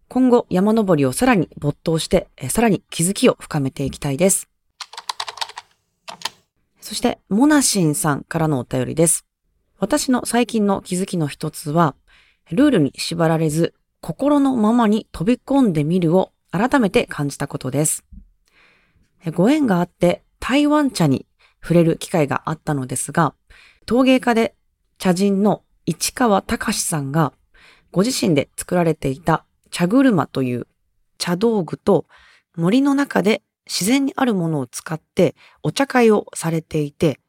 [0.09, 4.49] 今後山登りをさらに没頭して、さらに気づきを深めていきたいです。
[6.81, 9.25] そして、モナシンさんからのお便りです。
[9.79, 11.95] 私の最近の気づきの一つは、
[12.51, 18.05] ルールに縛られず、心のままに飛び込んでみるを改めて感じたことです。
[19.33, 21.27] ご縁があって台湾茶に
[21.63, 23.35] 触れる機会があったのですが、
[23.87, 24.55] 陶芸家で
[24.99, 27.33] 茶人の市川隆さんが
[27.93, 30.67] ご自身で作られていた茶車という
[31.19, 32.07] 茶道具と
[32.57, 37.21] 森の中で自然にあるものを使ってお茶会をされていて、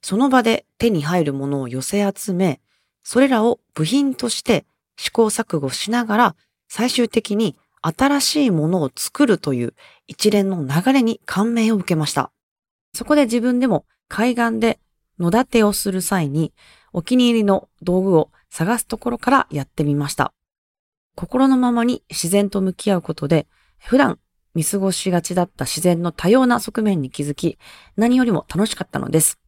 [0.00, 2.60] その場で手に入るものを寄せ集め、
[3.02, 4.64] それらを部品として
[4.96, 6.36] 試行錯誤しながら
[6.68, 9.74] 最終的に新しいものを作るという
[10.06, 12.30] 一連の流れに感銘を受けました。
[12.94, 14.78] そこで自分でも海岸で
[15.18, 16.52] 野立てをする際に
[16.92, 20.32] お気に入りの道具を探すところからやってみました。
[21.14, 23.46] 心のままに自然と向き合うことで
[23.78, 24.18] 普段
[24.54, 27.58] 見過ごしがちだった自然の多様な側面に気づき
[27.96, 29.38] 何よりも楽しかったのです。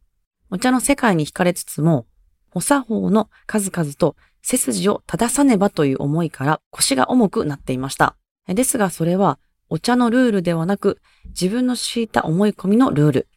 [0.51, 2.05] お茶の世界に惹かれつつも
[2.53, 8.15] お作法の数々と背筋を正さねばという思いから腰が重くなっていました。
[8.47, 13.27] ですがそれはお茶のルールではなく自分の敷いた思い込みのルール。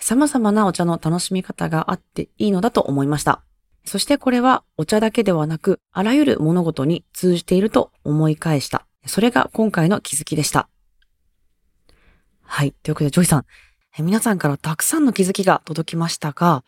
[0.00, 3.42] 様々なお茶の楽しみ方があっていいのだと思いました。
[3.84, 8.86] そしてこれはお茶だけではなくあらゆる物事に通じていると思い返した。
[9.06, 10.68] それが今回の気づきでした。
[12.42, 12.72] はい。
[12.82, 13.44] ということで、ジョイさん、
[13.98, 16.64] 皆さんからたくさんの気づきが届きましたが、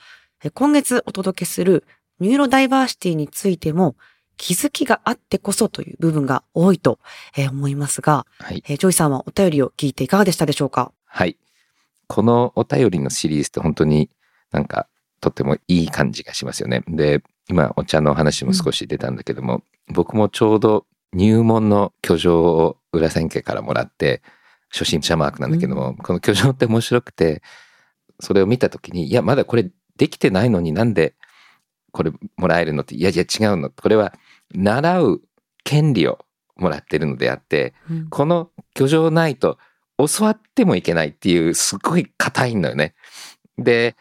[0.54, 1.84] 今月お届けする
[2.20, 3.96] ニューロダイバーシティについても
[4.36, 6.98] 気づきがあってこそという部分が多いと
[7.36, 8.62] 思いますが、はい。
[8.66, 10.92] ジョイさんはお便りを聞いていかがでしたでしょうか？
[11.04, 11.36] はい。
[12.08, 14.10] このお便りのシリーズって本当に
[14.50, 14.88] なんか
[15.20, 16.82] とってもいい感じがしますよね。
[16.88, 24.22] で、今お茶の話も少し出たんだけども、僕もちょうど入門の許状を裏千家からもらって、
[24.70, 27.42] 初心者マークなんだけども、この居城って面白くて、
[28.20, 31.14] それを見た時に、いや、まだこれできてないのになんで
[31.92, 33.70] これもらえるのって、いやいや違うの。
[33.70, 34.14] これは
[34.54, 35.22] 習う
[35.64, 36.18] 権利を
[36.56, 39.58] もらってるのであって、うんこの居城ないと
[40.08, 42.94] 教わってもいけないっていうすごい硬いのよね。
[43.58, 43.96] で、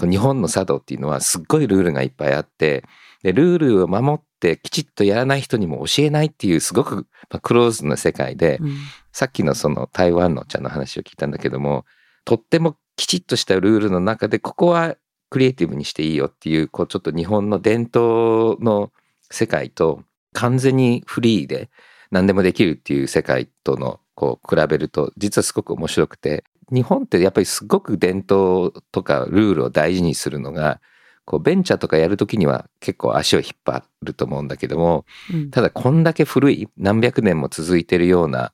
[0.00, 2.84] 日本の茶道っていうのはすっごいルールがいっぱいあって、
[3.22, 8.76] でルールを守ってきちっとやらない人にも教えないっていうすごくまあクローズな世界で、うん
[9.16, 11.86] さっきのその台湾のお茶の話を聞いたんだけども、
[12.26, 14.96] とってもきちっとしたルールの中で、ここは
[15.30, 18.92] クリエイティブにしていいよっていう、こうちょっと日本の伝統の
[19.30, 20.02] 世界と
[20.34, 21.70] 完全にフリーで
[22.10, 30.80] 何でもできるっていう世界とのこう比べると、実はすごく面白くて、日本ってやっぱりすごく伝統とかルールを大事にするのが、
[31.26, 35.50] こうベンチャーとかやるときには結構足を引っ張ると思うんだけども、うん。
[35.50, 38.52] ただこんだけ古い何百年も続いてるような、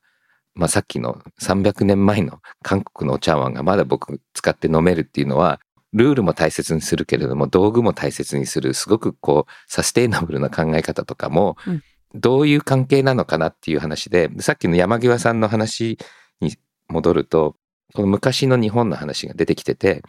[0.54, 5.60] まあ、さっきの300年前の韓国のお茶碗がまだ僕使って飲めるっていうのは
[5.92, 11.82] ルールも大切にするけれども道具も大切にするすごくこうサステイナブルな考え方とかもうん
[12.14, 15.98] どういう関係なのかなっていう話でさっきの山際さんの話
[16.40, 16.54] に
[16.88, 17.56] 戻ると
[17.94, 20.02] この昔の日本の話が出てきてて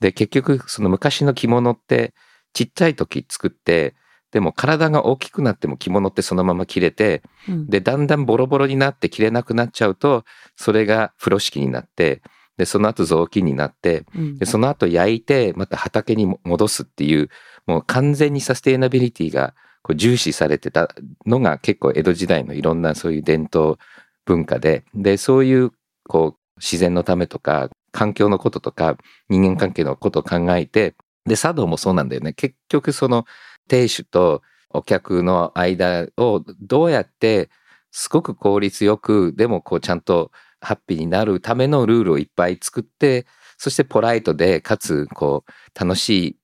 [0.00, 2.14] で結局その昔の着物って
[2.52, 3.94] ちっちゃい時作って
[4.32, 7.66] でも体が大きくなっても着物ってそのまま着れてうん。
[7.68, 10.24] で、だんだんボロボロになって着れなくなっちゃうと、
[10.56, 12.22] それが風呂敷になって、
[12.56, 14.38] で、その後雑巾になって、うん。
[14.38, 17.28] で、その後焼いて、また畑にも戻すっていう、
[17.66, 20.88] もう完全にサステイナビリティがこう重視されてた
[21.26, 23.78] のが結構江戸時代のいろんなそういう伝統
[24.24, 25.72] 文化で、で、そういう
[26.04, 28.96] こう自然のためとか、環境のこととか、
[29.28, 30.94] 人間関係のことを考えて、
[31.26, 32.32] で、茶道もそうなんだよね。
[32.32, 33.26] 結局その
[33.68, 37.50] 亭主とお客の間をどうやって
[37.90, 40.30] すごく効率よく、でもこうちゃんと
[40.60, 43.26] ハッピーになるためのルールをいっぱい作って、
[43.58, 46.36] そしてポライトで、かつこう楽しい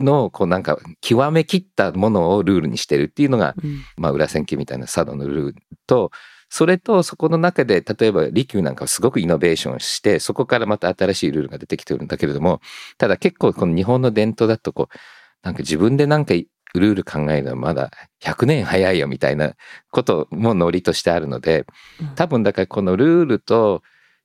[0.00, 3.82] の、こうなんか、極めきったものをルールにしてるっていうのが、うん。
[3.96, 5.54] まあ、裏千家みたいな佐渡のルール
[5.86, 6.10] と、
[6.48, 12.60] それとそこの中で、例えば利休なんかはすごくイノベーションして、そこからまた新しいルールが出てきてるんだけれども、
[12.98, 14.96] ただ結構この日本の伝統だとこう、
[15.42, 17.90] なんか自分でなんかルール考えるのはまだ
[18.22, 19.54] 100年早いよみたいな
[19.90, 21.66] こともノリとしてあるので、
[22.14, 23.82] 多分だからこのルールと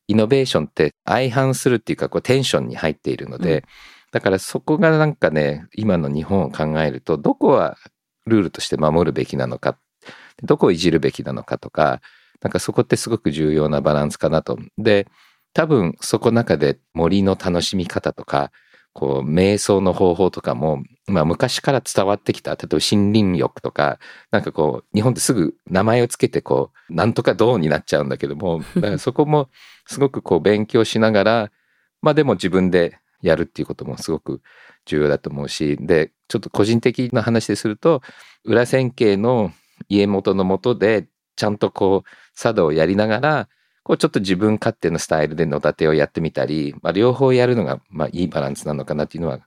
[0.07, 3.63] イノベーションって相反するっていうかこうテンションに入っているので、うん
[4.11, 7.77] だからそこがなんかね今の日本を考えるとどこは
[8.25, 9.77] ルールとして守るべきなのか
[10.43, 12.01] どこをいじるべきなのかとか
[12.41, 14.57] なんかそこってすごく重要なバランスかなと。
[14.77, 15.07] で
[15.53, 18.51] 多分そこの中で森の楽しみ方とか
[18.93, 23.99] こう瞑想の方法とかも、まあ、昔から伝わってきた例えば森林浴とか
[24.31, 28.61] なんかこう日本ってすぐ名前をつけてこうなんとかどうになっちゃうんだけども
[28.99, 29.49] そこも
[29.85, 31.51] すごくこう勉強しながら
[32.01, 34.41] まあでも自分でやるっていうこともすごく
[34.85, 38.01] 重要だと思うしでちょっと個人的な話ですると
[38.43, 39.51] 裏千家の
[39.89, 43.49] 家元のもとでちゃんとこう茶道をやりながら
[43.83, 49.45] こうちょっと自分勝手のスタイルで野立てをやってみたり、まあ、両方やるのがまあいいバランスなのかなっていうのは、ま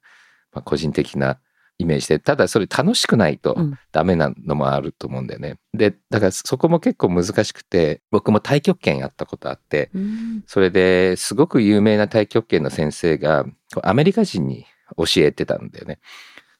[0.60, 1.38] あ、個人的な
[1.78, 5.56] イメージでただそれ楽しくないとうんダメなのもあると思うんだよね。
[5.72, 13.44] でだからそこも結構難しくて僕も太極拳やったことあってうんそれですごく有名な太極拳の先生が
[13.82, 14.66] アメリカ人に
[14.96, 15.98] 教えてたんだよね。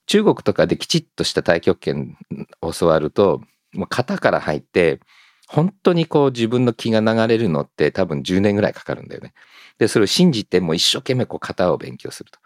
[0.07, 2.17] 中国とかできちっとした太極拳
[2.61, 3.41] を教わると
[3.73, 5.01] もう型から入って
[5.49, 9.33] 本当にこう自分の気が流れるのって多分10年ぐらいかかるんだよね。
[9.79, 12.39] でそれを信じてもう一生懸命こう型を勉強すると。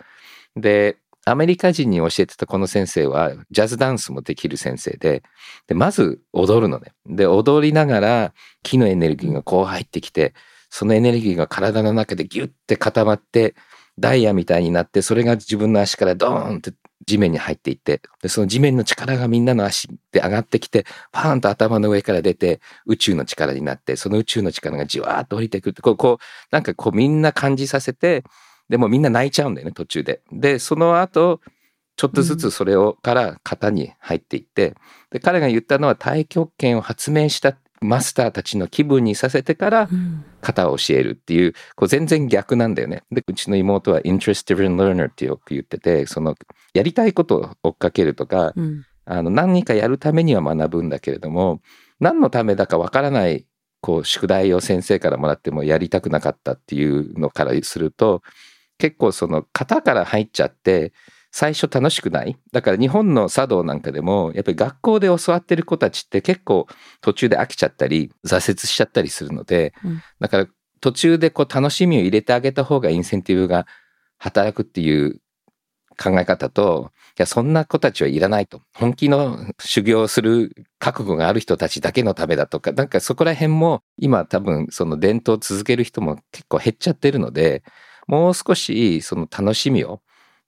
[0.61, 0.99] で
[1.29, 5.23] アメリカ人に教えてたこの先生はジャズダンスもできる先生で
[5.67, 6.93] でまず踊るのね。
[7.07, 10.35] で踊りながら気のエネルギーがこう入ってきて
[10.71, 13.55] そのエネルギーが体の中でギュッて固まって
[13.99, 16.73] ダイヤみたいになってそれが自分の足からドーンって
[17.07, 28.25] 地面に入っていってでその地面の力がみんなの足で上がってきてパーンと頭の上から出て宇宙の力になってその宇宙の力がじわーっと降りてくるってこうこうなんかこうみんな感じさせて
[28.69, 30.21] でもみんな泣いちゃうんだよね途中で。
[30.33, 31.41] でその後
[31.97, 34.77] ちょっとずつそれをから型に入っていって、
[35.11, 43.03] で彼が言ったのは太極拳を発明したマスターたちの気分にさせてからうん型を教えるっていうこう全然逆なんだよね。
[43.11, 46.37] でうちの妹は interest driven learner ってよく言っててその
[46.75, 51.63] やりたいことを追っかけるとかうんあの何かやるためには学ぶんだけれども
[51.99, 53.47] 何のためだかわからない
[53.81, 58.23] こう宿題を先生からもらってもやりたくなかったっていうのからすると
[58.79, 60.93] 結構その型から入っちゃって
[61.31, 62.37] 最初楽しくない？
[62.53, 66.67] だから日本の茶道なんかでもやっぱり学校で教わってる子たちって結構
[67.01, 70.03] 途中で飽きちゃったり挫折しちゃったりするので、うん。
[70.21, 70.47] だから
[70.81, 73.67] 途中でこう楽しみを入れてあげた方がインセンティブが
[74.17, 75.21] 働くっていう
[76.03, 78.63] 考え方といやそんな子たちはいらないと。
[78.73, 87.65] 本気の修行をする覚悟がある人たちだけのためだとかなんかそこら辺も今多分その伝統を続ける人も結構減っちゃってるので
[88.09, 90.01] もう少しその楽しみを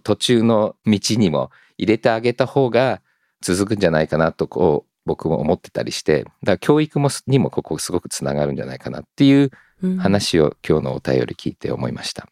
[0.02, 3.00] 途中の道にも入れてあげた方が
[3.40, 9.50] 続くんじゃないかなとこう僕も思ってたりしてだから教育もにもここすごくつながるんじゃないかなっていう
[9.82, 12.28] うん話を今日のお便り聞いて思いました。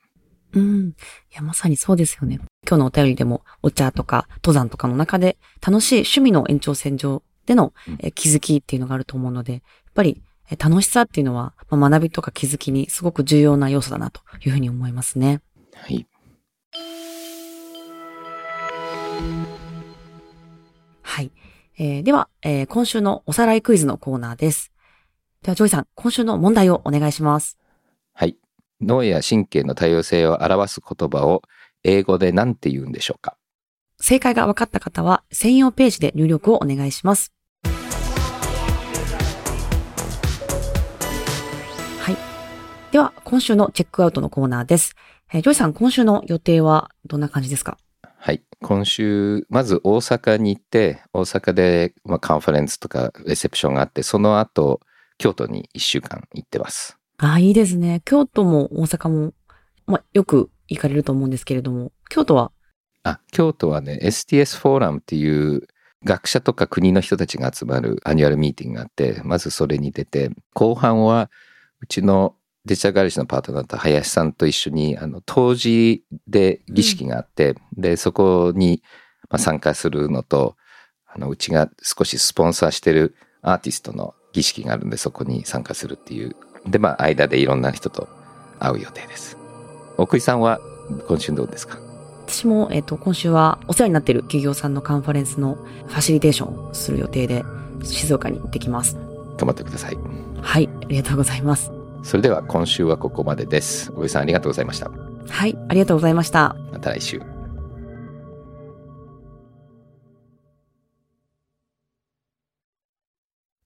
[0.53, 0.89] うん。
[0.89, 0.93] い
[1.35, 2.41] や、まさにそうですよね。
[2.67, 9.63] 今日のお便りでも、お茶とか登山とかの中で、楽しい趣味の延長線上でのうんえ気づきっていうのがあると思うので、やっ
[9.95, 15.43] ぱりえ楽しさっていうのは、まあ学びとか気づきにすごく重要な要素だなというふうに思いますね。
[15.75, 16.07] はい、
[21.03, 21.31] はい。
[21.79, 24.73] えーでは、えー今週のおさらいクイズのコーナーです。
[25.43, 27.59] では、ジョイさん、今週の問題をお願いします。
[28.15, 28.37] はい。
[28.81, 31.43] 脳や神経の多様性を表す言葉を
[31.85, 33.37] 英語で何て言うんでしょうか？
[34.01, 37.33] 正解が分かった方は、専用ページで入力をお願いします。
[42.99, 44.97] では、今週のチェックアウトのコーナーです。
[45.33, 47.79] えージョイさん、今週の予定はどんな感じですか？
[48.03, 48.43] はい。
[48.61, 54.81] 今週、まず大阪に行って、大阪で、まあ、カンファレンスとかレセプションがあって、その後、
[55.17, 56.99] 京都に1週間行ってます。
[57.19, 58.03] ああ、いいですね。
[58.05, 59.33] 京都も大阪も、
[59.87, 62.51] まあ、よく行かれると思うんですけれども、京都は、
[63.05, 65.69] あ、京都はね、STS フォーラムっていう
[66.03, 71.31] 学者とか国の人たちが集まる annual meeting があって、まずそれに出て、後半は
[71.81, 72.35] うちの
[72.69, 78.83] デジタルガレージのパートナーの林さんと一緒に、あの、東寺で儀式があって、で、そこに
[79.31, 80.57] まあ参加するのと、
[81.07, 86.37] あの、うちが少しスポンサーしてるアーティストの儀式があるんで、そこに参加するっていう。
[86.67, 88.09] で、まあ、間でいろんな人と
[88.59, 89.37] 会う予定です。
[89.97, 90.61] 奥井さんは
[91.09, 91.79] 今週どうですか？
[92.27, 97.43] 私私も、えっ、と、今週はお世話になっている企業さんのカンファレンスのファシリテーションをする予定で、
[97.83, 98.95] 静岡に行ってきます。
[99.39, 99.97] 頑張ってください。
[100.41, 101.73] はい、ありがとうございます。
[102.09, 103.93] それでは今週はここまでです。
[103.93, 104.91] 小木さんありがとうございました。
[105.29, 106.57] はい、ありがとうございました。
[106.73, 107.21] また来週。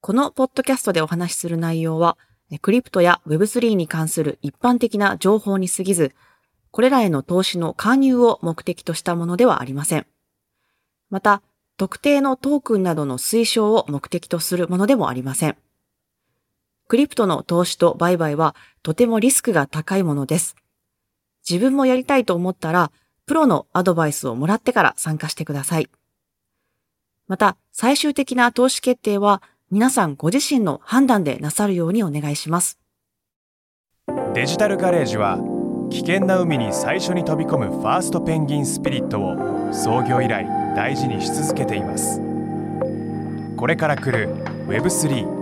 [0.00, 2.18] このポッドキャストでお話しする内容は、
[2.50, 6.12] えクリプトや Web3 に関する一般的な情報に過ぎず、
[6.72, 10.06] これらへの投資の勧誘を目的としたものではありません。
[11.10, 11.42] また、
[11.76, 15.56] 特定のトークンなどの推奨を目的とするものでもありません。
[16.92, 20.56] クリプトの投資と売買はとてもリスクが高いものです。
[21.48, 22.92] 自分もやりたいと思ったら、
[23.24, 25.88] プロのアドバイスをもらってから参加してください。
[27.28, 29.40] また、最終的な投資決定は
[29.70, 32.78] 皆さんご自身の判断でなさるようにお願いします。
[34.34, 35.38] デジタルガレージは
[35.90, 40.44] 危険な海に最初に飛び込むファーストペンギンスピリットを創業以来
[40.76, 42.20] 大事にし続けています
[43.56, 44.28] これから来る
[44.66, 45.41] Web3